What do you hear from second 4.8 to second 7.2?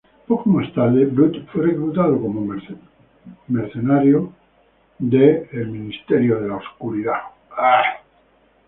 de The Ministry of Darkness.